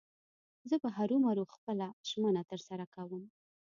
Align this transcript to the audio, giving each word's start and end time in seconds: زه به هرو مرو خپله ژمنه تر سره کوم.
زه 0.69 0.75
به 0.81 0.89
هرو 0.97 1.15
مرو 1.25 1.43
خپله 1.53 1.87
ژمنه 2.09 2.43
تر 2.49 2.59
سره 2.67 2.85
کوم. 2.93 3.23